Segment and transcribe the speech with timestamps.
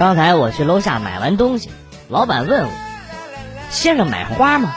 [0.00, 1.70] 刚才我去楼下买完东西，
[2.08, 2.70] 老板问我
[3.68, 4.72] ：“先生买花吗？”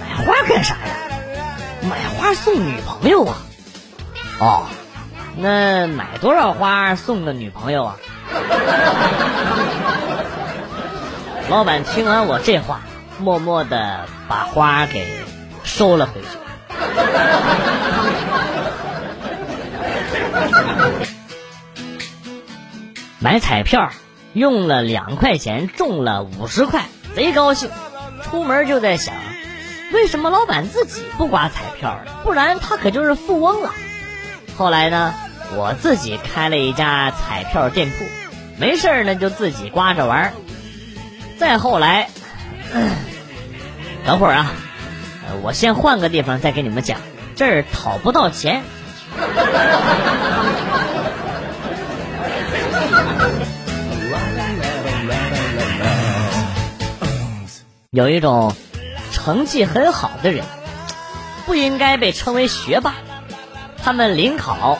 [0.00, 0.94] 买花干啥呀？
[1.82, 3.36] 买花送女朋友啊。
[4.38, 4.66] 哦，
[5.36, 7.96] 那买多少花送个女朋友啊？
[11.48, 12.82] 老板听完我这话，
[13.18, 15.04] 默默的把花给
[15.64, 16.28] 收了回去。
[23.22, 23.90] 买彩票，
[24.32, 27.68] 用了两块钱中了五十块，贼高兴。
[28.24, 29.14] 出门就在想，
[29.92, 33.72] 为什么老板自己不刮彩票不然他可就是富翁了。
[34.56, 35.12] 后来呢，
[35.54, 38.06] 我自己开了一家彩票店铺，
[38.56, 40.32] 没事呢就自己刮着玩。
[41.38, 42.08] 再后来，
[44.06, 44.52] 等会儿啊，
[45.42, 46.98] 我先换个地方再给你们讲，
[47.36, 48.62] 这儿讨不到钱。
[57.90, 58.54] 有一种
[59.12, 60.44] 成绩很好的人，
[61.46, 62.94] 不应该被称为学霸。
[63.82, 64.78] 他们临考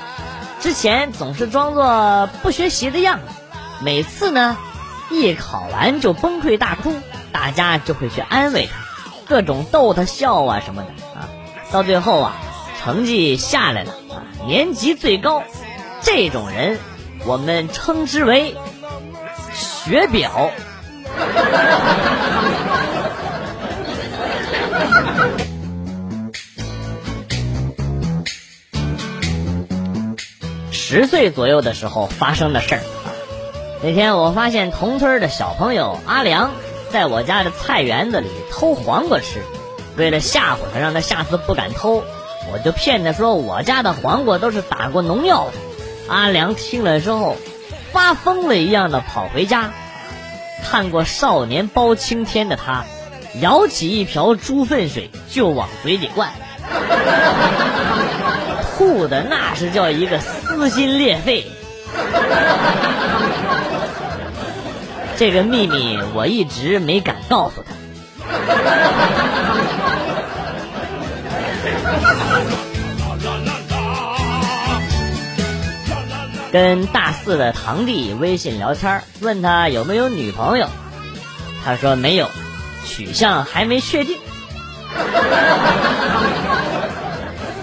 [0.61, 3.25] 之前总是装作不学习的样子，
[3.83, 4.57] 每次呢
[5.11, 6.95] 一考完就崩溃大哭，
[7.33, 10.89] 大家就会去安慰他，各种逗他笑啊什么的
[11.19, 11.29] 啊。
[11.73, 12.37] 到最后啊，
[12.81, 15.43] 成绩下来了啊，年级最高，
[16.03, 16.79] 这种人
[17.27, 18.57] 我们称之为
[19.55, 20.51] 学表。
[30.73, 32.81] 十岁左右的时候发生的事儿，
[33.81, 36.51] 那天我发现同村的小朋友阿良
[36.91, 39.45] 在我家的菜园子里偷黄瓜吃，
[39.97, 42.03] 为了吓唬他，让他下次不敢偷，
[42.53, 45.70] 我就骗他说我家的黄瓜都是打过农药的。
[46.11, 47.37] 阿良听了之后，
[47.93, 49.71] 发疯了一样的跑回家。
[50.69, 52.85] 看过《少年包青天》的他，
[53.41, 56.31] 舀起一瓢猪粪水就往嘴里灌，
[58.77, 61.47] 吐的那是叫一个撕心裂肺。
[65.17, 67.71] 这个秘密我一直没敢告诉他。
[76.53, 80.69] 跟大四的堂弟微信聊天，问他有没有女朋友，
[81.65, 82.29] 他说没有，
[82.85, 84.19] 取向还没确定。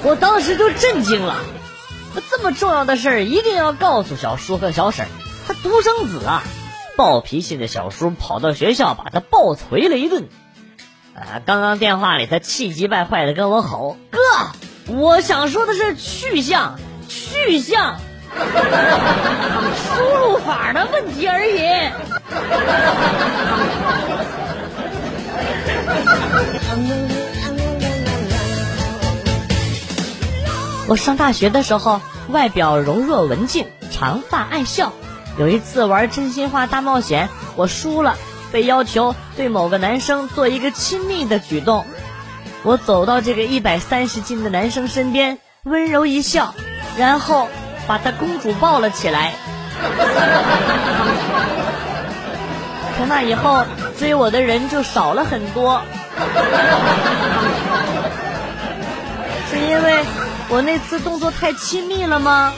[0.03, 1.35] 我当时就震惊了，
[2.29, 5.05] 这么重要的事儿一定要告诉小叔和小婶
[5.45, 6.43] 他独生子啊，
[6.95, 10.29] 暴脾气的小叔跑到学校把他暴捶了一顿。
[11.13, 14.21] 啊，刚刚电话里他气急败坏的跟我吼：“哥，
[14.93, 17.99] 我想说的是去向，去向。”
[19.75, 21.67] 输入法的问题而已。
[30.87, 31.99] 我上大学的时候，
[32.29, 34.93] 外表柔弱文静，长发爱笑。
[35.37, 38.15] 有一次玩真心话大冒险，我输了，
[38.51, 41.85] 被要求对某个男生做一个亲密的举动。
[42.63, 46.55] 我走到这个一百三十斤的男生身边，温柔一笑，
[46.97, 47.47] 然后。
[47.87, 49.33] 把他公主抱了起来。
[52.97, 53.63] 从那以后，
[53.97, 55.81] 追我的人就少了很多。
[59.49, 60.03] 是因为
[60.49, 62.53] 我那次动作太亲密了吗？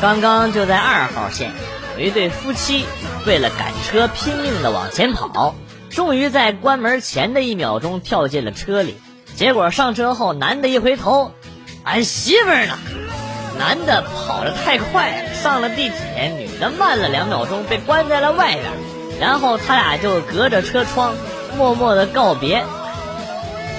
[0.00, 1.50] 刚刚就在二号线，
[1.96, 2.84] 有一对夫妻
[3.26, 5.54] 为了赶车拼命的往前跑。
[5.96, 8.98] 终于在关门前的一秒钟跳进了车里，
[9.34, 11.32] 结果上车后，男的一回头，
[11.84, 12.76] 俺媳妇儿呢？
[13.58, 18.64] 男的跑得太快，上了地铁，女的慢了两秒钟，被关在了外边。
[19.18, 21.14] 然后他俩就隔着车窗，
[21.56, 22.62] 默默的告别。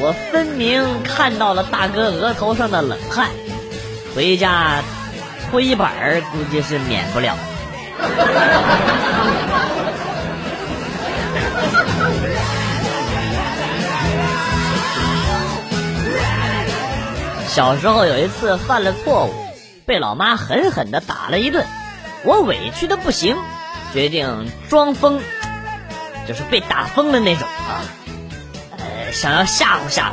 [0.01, 3.29] 我分明看到了大哥额头上的冷汗，
[4.15, 4.81] 回家
[5.51, 5.93] 搓衣板
[6.31, 7.37] 估计是免不了。
[17.47, 19.33] 小时候有一次犯了错误，
[19.85, 21.65] 被老妈狠狠的打了一顿，
[22.23, 23.35] 我委屈的不行，
[23.93, 25.19] 决定装疯，
[26.27, 27.81] 就是被打疯的那种啊，
[28.77, 30.11] 呃，想要吓唬吓唬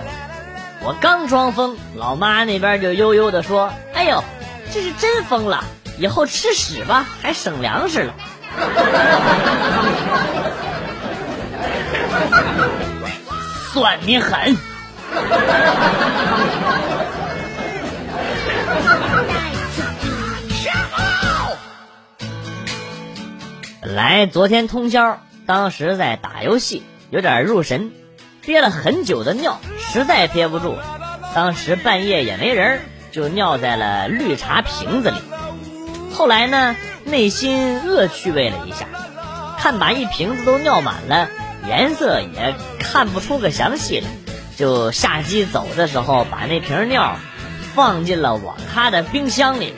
[0.80, 0.96] 我。
[1.02, 4.24] 刚装疯，老妈那边就悠悠的说：“哎呦，
[4.72, 5.62] 这是真疯了，
[5.98, 8.14] 以后吃屎吧，还省粮食了。”
[13.72, 14.56] 算你狠。
[23.80, 27.92] 本来昨天通宵，当时在打游戏，有点入神，
[28.40, 30.76] 憋了很久的尿，实在憋不住，
[31.34, 32.80] 当时半夜也没人，
[33.12, 35.16] 就尿在了绿茶瓶子里。
[36.12, 38.86] 后来呢，内心恶趣味了一下，
[39.58, 41.28] 看把一瓶子都尿满了，
[41.66, 44.08] 颜色也看不出个详细来，
[44.56, 47.16] 就下机走的时候把那瓶尿
[47.74, 49.74] 放进了网咖的冰箱里。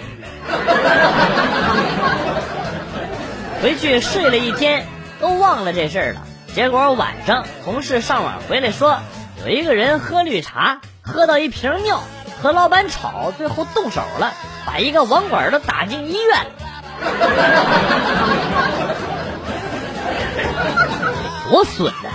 [3.63, 4.87] 回去睡了一天，
[5.21, 6.21] 都忘了这事儿了。
[6.55, 9.01] 结果晚上同事上网回来说，
[9.45, 12.01] 有一个人喝绿茶，喝到一瓶尿，
[12.43, 14.33] 和老板吵，最后动手了，
[14.67, 16.47] 把一个网管都打进医院。
[21.51, 22.11] 多损呐！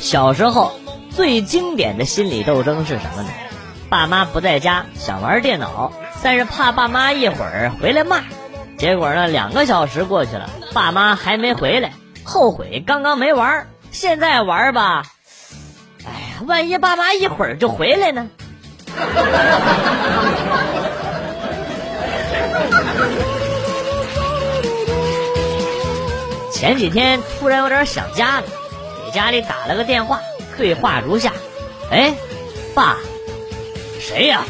[0.00, 0.72] 小时候。
[1.14, 3.28] 最经典的心理斗争是什么呢？
[3.90, 5.92] 爸妈不在家，想玩电脑，
[6.22, 8.22] 但是怕爸妈一会儿回来骂。
[8.78, 11.92] 结果呢，两个小时过去了，爸妈还没回来，
[12.24, 15.02] 后悔刚刚没玩，现在玩吧。
[16.06, 18.30] 哎呀，万一爸妈一会儿就回来呢？
[26.52, 28.46] 前几天突然有点想家了，
[29.04, 30.20] 给家里打了个电话。
[30.56, 31.32] 对话如下：
[31.90, 32.14] 哎，
[32.74, 32.98] 爸，
[33.98, 34.44] 谁呀？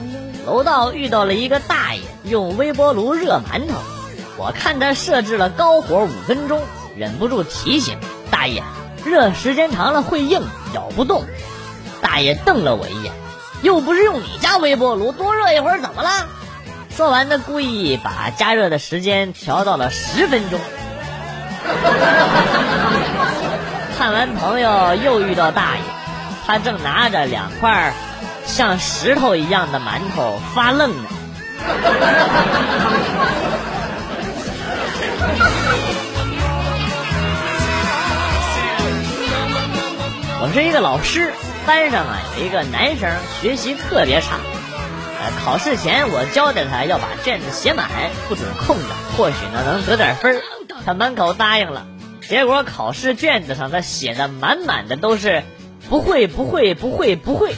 [0.47, 3.75] 楼道遇到了一个大爷用微波炉热馒头，
[4.39, 6.63] 我看他设置了高火五分钟，
[6.97, 7.99] 忍不住提醒
[8.31, 8.63] 大爷：
[9.05, 10.43] 热时间长了会硬，
[10.75, 11.25] 咬不动。
[12.03, 13.13] 大爷瞪了我一眼，
[13.63, 16.11] 又不是用你家微波炉，多热一会儿怎么了？
[16.95, 20.61] 说完，他故意把加热的时间调到了十分钟。
[23.99, 25.83] 看完朋友，又遇到大爷，
[26.47, 27.95] 他正拿着两块
[28.47, 31.09] 像石头一样的馒头发愣呢。
[40.43, 41.33] 我是一个老师，
[41.67, 44.37] 班上啊有一个男生学习特别差，
[45.21, 47.89] 呃，考试前我交代他要把卷子写满，
[48.29, 48.83] 不准空着，
[49.17, 50.41] 或许呢能得点分。
[50.85, 51.87] 他满口答应了，
[52.29, 55.43] 结果考试卷子上他写的满满的都是
[55.89, 57.55] 不会不会不会不会，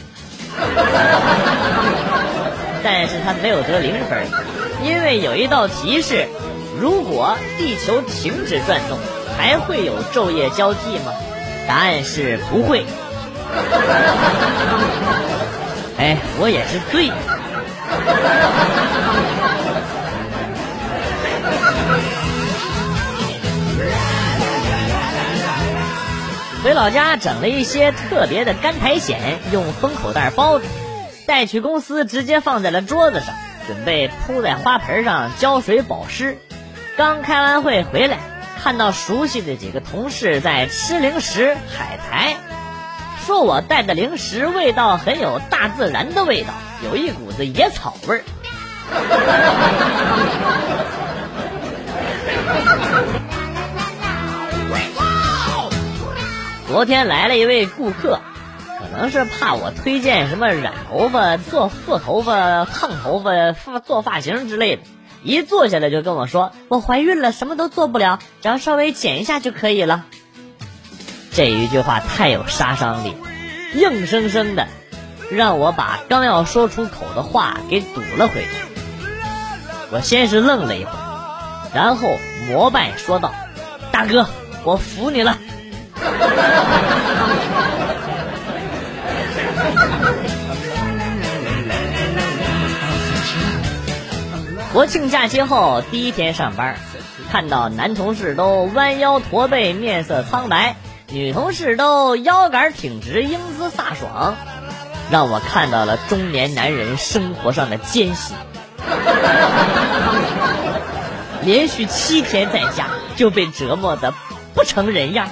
[2.82, 4.26] 但是他没有得零分，
[4.82, 6.26] 因为有一道题是：
[6.80, 8.98] 如果地球停止转动，
[9.36, 11.12] 还会有昼夜交替吗？
[11.66, 12.84] 答案是不会。
[15.98, 17.10] 哎，我也是醉。
[26.62, 29.18] 回老家整了一些特别的干苔藓，
[29.52, 30.64] 用封口袋包着，
[31.26, 33.34] 带去公司直接放在了桌子上，
[33.66, 36.38] 准备铺在花盆上浇水保湿。
[36.98, 38.18] 刚开完会回来，
[38.60, 42.36] 看到熟悉的几个同事在吃零食海苔，
[43.24, 46.48] 说我带的零食味道很有大自然的味道，
[46.84, 48.24] 有一股子野草味儿。
[56.66, 58.18] 昨天来了一位顾客，
[58.80, 64.82] 可能是怕我推荐什么染头发、做做头发、烫头发、发做发型之类的，
[65.22, 70.04] 一坐下来就跟我说：“我怀孕了，什么都做不了，只要稍微剪一下就可以了。”
[71.32, 73.14] 这一句话太有杀伤力，
[73.74, 74.66] 硬生生的
[75.30, 78.48] 让我把刚要说出口的话给堵了回去。
[79.90, 82.16] 我先是愣了一会儿，然后
[82.48, 83.34] 膜拜说道
[83.92, 84.26] ：“大哥，
[84.64, 85.38] 我服你了。”
[94.78, 96.76] 国庆假期后第一天上班，
[97.32, 100.76] 看到男同事都弯腰驼背，面色苍白；
[101.08, 104.36] 女同事都腰杆挺直，英姿飒爽，
[105.10, 108.36] 让我看到了中年男人生活上的艰辛。
[111.42, 114.14] 连续七天在家就被折磨的
[114.54, 115.28] 不成人样。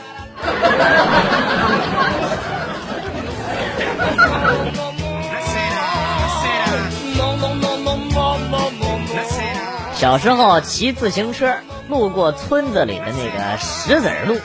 [10.07, 11.57] 小时候骑自行车
[11.89, 14.39] 路过村子里的那个石子路，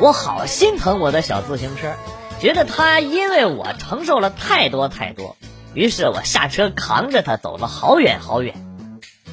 [0.00, 1.92] 我好心疼我的小自行车，
[2.40, 5.36] 觉得它因为我承受了太多太多，
[5.72, 8.56] 于是我下车扛着它走了好远好远。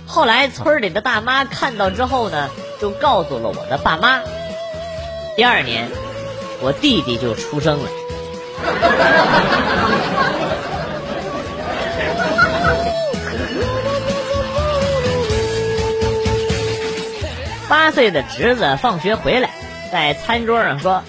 [0.05, 4.21] 后来村里的大妈看到之后呢，就告诉了我的爸妈。
[5.35, 5.89] 第二年，
[6.61, 7.89] 我弟弟就出生了。
[17.71, 19.49] 八岁的侄子放学回来，
[19.93, 21.03] 在餐桌上说：“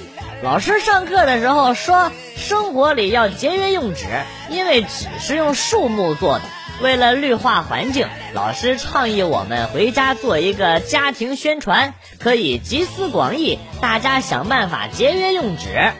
[0.44, 4.06] 老师上课的时候说，生活里要节约用纸，
[4.48, 6.44] 因为纸是用树木做的。
[6.80, 15.90] 为了绿化环境，老师倡议我们回家做一个家庭宣传，可以集思广益，大家想办法节约用纸。”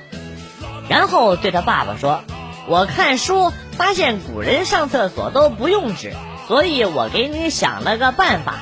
[0.89, 2.23] 然后对他爸爸说
[2.71, 6.13] ：“我看书发现古人上厕所都不用纸，
[6.47, 8.61] 所以我给你想了个办法。”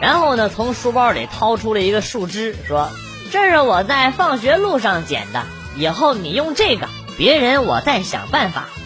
[0.00, 2.88] 然后呢，从书包里掏出了一个树枝，说
[3.32, 5.42] ：“这是我在放学路上捡的，
[5.76, 6.86] 以后你用这个，
[7.16, 8.66] 别人我再想办法。”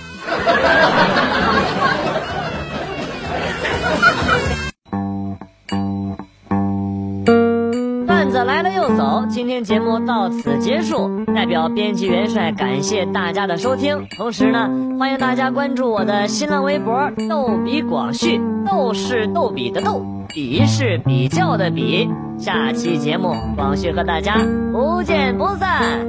[8.06, 11.24] 段子来了又走，今天节目到此结束。
[11.34, 20.19] 代表编辑元帅感谢大家的收听，同时呢，欢迎大家关注我的新浪微博“逗比广旭”，逗是逗比的逗。
[20.32, 22.08] 比是比较的比，
[22.38, 24.36] 下期节目广旭和大家
[24.72, 26.04] 不见不散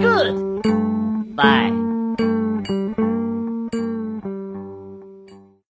[0.00, 1.83] ，Good，bye。